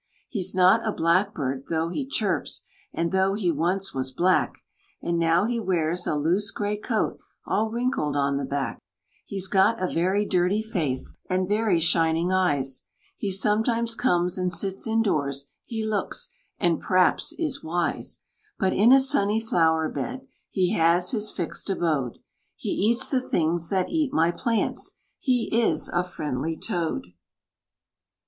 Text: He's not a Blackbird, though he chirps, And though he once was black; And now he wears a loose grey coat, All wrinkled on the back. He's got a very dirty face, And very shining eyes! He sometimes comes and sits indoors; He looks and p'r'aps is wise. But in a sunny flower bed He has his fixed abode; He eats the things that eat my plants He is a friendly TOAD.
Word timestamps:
He's 0.29 0.55
not 0.55 0.81
a 0.83 0.91
Blackbird, 0.91 1.65
though 1.69 1.89
he 1.89 2.07
chirps, 2.09 2.63
And 2.91 3.11
though 3.11 3.35
he 3.35 3.51
once 3.51 3.93
was 3.93 4.11
black; 4.11 4.57
And 4.99 5.19
now 5.19 5.45
he 5.45 5.59
wears 5.59 6.07
a 6.07 6.15
loose 6.15 6.49
grey 6.49 6.75
coat, 6.77 7.19
All 7.45 7.69
wrinkled 7.69 8.15
on 8.15 8.37
the 8.37 8.43
back. 8.43 8.81
He's 9.25 9.45
got 9.47 9.79
a 9.79 9.93
very 9.93 10.25
dirty 10.25 10.63
face, 10.63 11.17
And 11.29 11.47
very 11.47 11.77
shining 11.77 12.31
eyes! 12.31 12.85
He 13.15 13.29
sometimes 13.29 13.93
comes 13.93 14.39
and 14.39 14.51
sits 14.51 14.87
indoors; 14.87 15.51
He 15.65 15.85
looks 15.87 16.29
and 16.57 16.81
p'r'aps 16.81 17.31
is 17.37 17.63
wise. 17.63 18.23
But 18.57 18.73
in 18.73 18.91
a 18.91 18.99
sunny 18.99 19.39
flower 19.39 19.87
bed 19.87 20.25
He 20.49 20.71
has 20.71 21.11
his 21.11 21.29
fixed 21.29 21.69
abode; 21.69 22.17
He 22.55 22.69
eats 22.69 23.07
the 23.07 23.21
things 23.21 23.69
that 23.69 23.89
eat 23.89 24.11
my 24.11 24.31
plants 24.31 24.97
He 25.19 25.47
is 25.55 25.89
a 25.89 26.03
friendly 26.03 26.57
TOAD. 26.57 27.05